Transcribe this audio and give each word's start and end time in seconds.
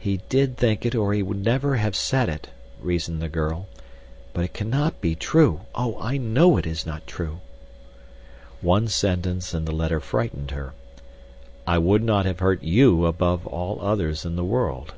"He 0.00 0.16
did 0.28 0.56
think 0.56 0.84
it 0.84 0.96
or 0.96 1.14
he 1.14 1.22
never 1.22 1.68
would 1.70 1.78
have 1.78 1.94
said 1.94 2.28
it," 2.28 2.48
reasoned 2.80 3.22
the 3.22 3.28
girl, 3.28 3.68
"but 4.32 4.42
it 4.44 4.52
cannot 4.52 5.00
be 5.00 5.14
true—oh, 5.14 5.96
I 6.00 6.16
know 6.16 6.56
it 6.56 6.66
is 6.66 6.84
not 6.84 7.06
true!" 7.06 7.38
One 8.60 8.88
sentence 8.88 9.54
in 9.54 9.64
the 9.64 9.70
letter 9.70 10.00
frightened 10.00 10.50
her: 10.50 10.74
"I 11.68 11.78
would 11.78 12.02
not 12.02 12.26
have 12.26 12.40
hurt 12.40 12.64
you 12.64 13.06
above 13.06 13.46
all 13.46 13.78
others 13.80 14.24
in 14.24 14.34
the 14.34 14.42
world." 14.44 14.94